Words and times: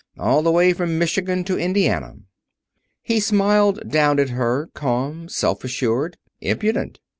all 0.17 0.41
the 0.41 0.51
way 0.51 0.73
from 0.73 0.97
Michigan 0.97 1.43
to 1.43 1.59
Indiana." 1.59 2.15
He 3.03 3.19
smiled 3.19 3.87
down 3.87 4.17
at 4.19 4.29
her, 4.29 4.71
calm, 4.73 5.29
self 5.29 5.63
assured, 5.63 6.17
impudent. 6.39 6.99